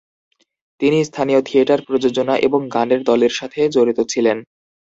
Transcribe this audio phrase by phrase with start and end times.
[0.81, 4.37] তিনি স্থানীয় থিয়েটার প্রযোজনা এবং গানের দলের সাথে জড়িত ছিলেন।